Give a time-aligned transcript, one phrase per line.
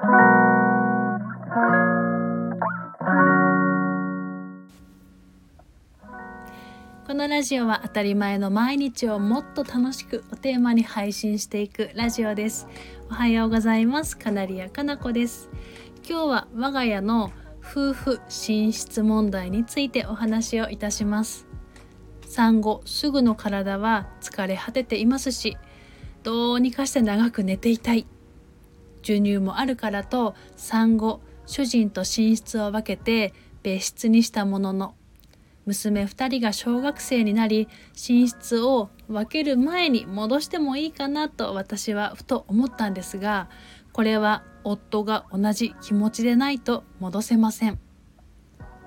[0.00, 0.06] こ
[7.12, 12.66] のラジオは当たり前の毎日をもっと楽しくをテーマに配信していくラジオです。
[13.10, 14.16] おはようございます。
[14.16, 15.50] カナリアかなこです。
[16.08, 21.46] 今日は我が家の夫婦寝室問題についてお話をいたします。
[22.24, 25.58] 産後すぐの体は疲れ果てていますし
[26.22, 28.06] どうにかして長く寝ていたい。
[29.02, 34.94] 授乳もあるからと産後主人と寝室を分けて別室にしたものの
[35.66, 43.48] 娘2人が小学生になり寝室を分ける前に戻してもいいかなと私はふと思ったんですが
[43.92, 47.78] これは夫が同じ気持ちでないと戻せません。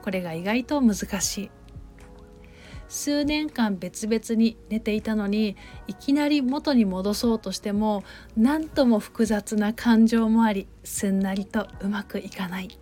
[0.02, 1.52] これが意外と難しい。
[2.94, 5.58] 数年間別々に寝ていたのに
[5.88, 8.04] いきなり元に戻そうとしても
[8.38, 12.78] 何とも複雑な感情もありすんなりとうまくいかない。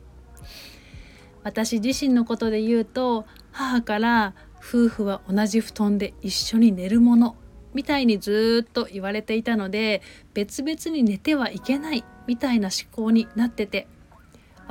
[1.43, 7.37] 私自身のことで言うと母から夫婦は同じ布団で一緒に寝るもの
[7.73, 10.01] みたいにずっと言われていたので
[10.33, 13.87] 別々に寝てはいけないみたいな思考になってて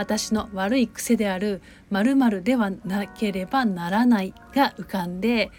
[0.01, 5.51] 私の悪い癖である〇〇ではなければならないが浮かんで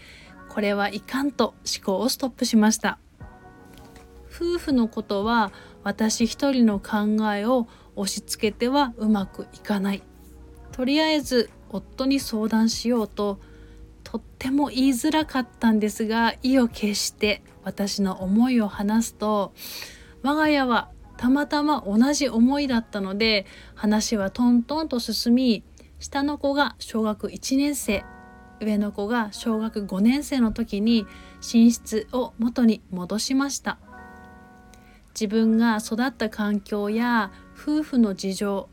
[0.50, 2.98] これはいかんと思考をストップしました。
[4.33, 5.52] 夫婦のことは
[5.83, 10.02] 私一人の考えを押し付けてはうまくいかない。
[10.72, 13.39] とりあえず夫に相談しようと
[14.03, 19.53] とっても言いづらかったんですが意を決して私の思いを話すと
[20.23, 20.89] 我が家は
[21.22, 25.64] たまたま同じ思いだったので話はトントンと進み
[26.00, 28.03] 下の子が小学1年生
[28.59, 31.05] 上の子が小学5年生の時に
[31.53, 33.77] 寝室を元に戻しました。
[35.14, 38.69] 自分が育った環境や夫婦の事情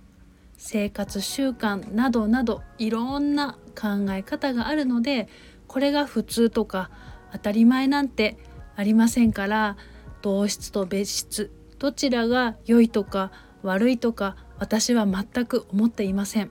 [0.56, 5.28] 生活習慣などなどいろんな考え方があるので
[5.66, 6.90] これが普通とか
[7.32, 8.38] 当たり前なんて
[8.74, 9.76] ありませんから
[10.22, 13.30] 同室と別室どちらが良いとか
[13.62, 16.50] 悪いとか私は全く思っていません。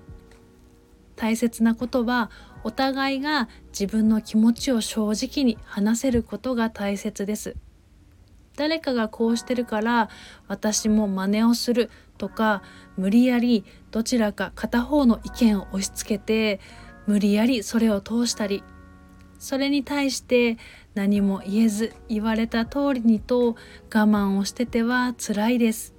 [1.15, 2.29] 大切なことは
[2.63, 7.55] お互いが自分の気持ちを正直に話せることが大切です。
[8.55, 10.09] 誰かがこうしてるから
[10.47, 12.63] 私も真似をするとか
[12.97, 16.59] 無理やりどちらか片方の意見を押し付けて
[17.05, 18.63] 無理やりそれを通したり
[19.37, 20.57] それに対して
[20.97, 23.55] 何も言えず言われた通りにと我
[23.89, 25.93] 慢をしてては辛いです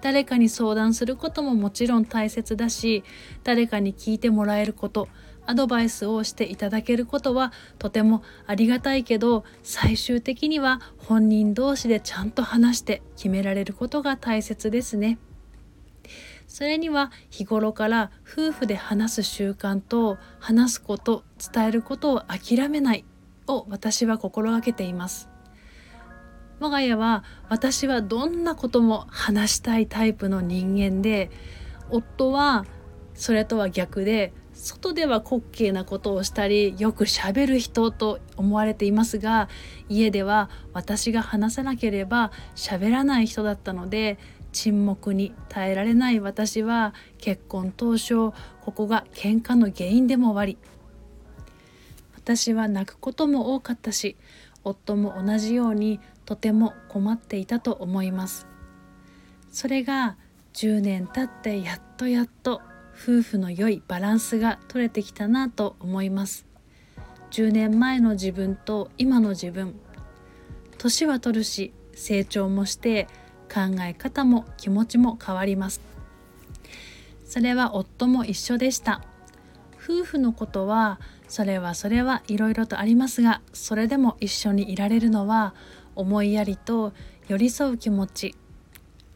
[0.00, 3.04] 誰かに相談することももちろん大切だし
[3.44, 5.08] 誰かに聞いてもらえること
[5.44, 15.18] アドバイスをしていただけることはとてもありがたいけど最終的には本人同士でちゃんと話して決められることが大切ですね。
[16.46, 21.22] それには日頃から夫婦で話す習慣と話すこと
[21.52, 23.04] 伝えることを諦めない
[23.50, 25.28] を私は心がけています。
[26.60, 31.30] 我が家は私はどんなことも話したいタイプの人間で
[31.88, 32.66] 夫は
[33.14, 39.48] それとは逆で外では滑稽なことをしたりよくしゃべる人と思われていますが
[39.88, 44.18] 家では私が話さなければ喋らない人だったので
[44.52, 50.58] 沈黙に耐えられない私は結婚当初ここが喧嘩の原因でもあり
[52.30, 54.16] 私は泣くことも多かったし
[54.62, 58.46] 夫も同じようにとても困っていたと思います。
[59.50, 60.16] それが
[60.52, 62.60] 10年経ってやっとやっと
[62.94, 66.46] 夫婦の良いバランスが取れてきたなと思います。
[67.32, 69.74] 10年前の自分と今の自分
[70.78, 73.08] 年は取るし成長もして
[73.52, 75.80] 考え方も気持ちも変わります。
[77.24, 79.02] それは夫も一緒でした。
[79.82, 85.54] 夫婦のことはそれはそれはいろいろとありますがそれでも一緒にいられるのは
[85.94, 86.92] 思いやりと
[87.28, 88.34] 寄り添う気持ち。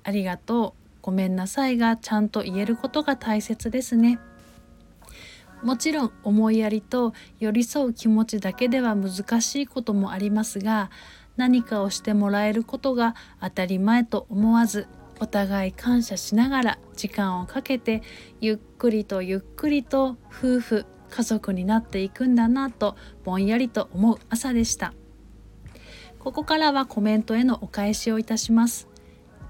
[0.05, 4.19] ありがとうごめんなさいがちゃんと言えることが大切ですね。
[5.63, 10.91] もちろん思いやりと寄り添う気持ちだけでは難しいこともありますが
[11.37, 14.87] 何かをしてもらえることが当たり前と思わず
[15.21, 18.03] お互い感謝しながら時間をかけて
[18.41, 24.93] ゆっくりとゆっくりと夫婦家族になっていくんだなとぼんやりと思う朝でした。
[26.19, 28.89] ここからはコメントへのお返しをいたします。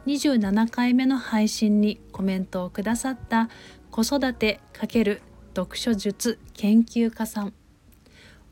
[0.07, 3.49] 27回目の配信にコメントをくださった
[3.91, 5.21] 子育て×
[5.57, 7.55] 読書術研究家さん。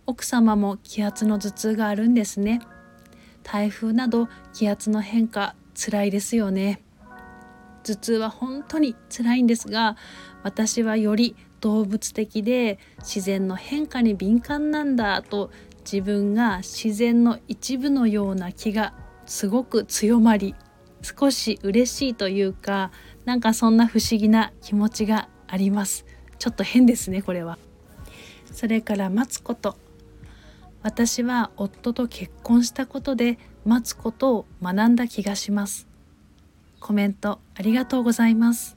[0.06, 2.60] 奥様も気圧の頭痛があるんですね。
[3.42, 6.80] 台風など気圧の変化つらいですよね。
[7.82, 9.96] 頭痛は本当に辛いんですが
[10.42, 15.50] 私はより動物的で自然の変化に敏感なんだと
[15.84, 18.94] 自分が自然の一部のような気が
[19.26, 20.54] すごく強まり
[21.02, 22.90] 少し嬉しいというか
[23.24, 26.06] なんかそんな不思議な気持ちがあります。
[26.38, 27.58] ちょっと変ですねこれは。
[28.52, 29.76] それから待つこと。
[30.82, 35.91] 私は夫と結婚したことで待つことを学んだ気がします。
[36.82, 38.76] コメントありがとうございます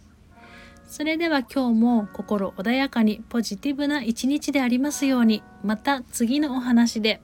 [0.88, 7.22] それでは今日も心穏やかにポジティブな一日でありますようにまた次のお話で。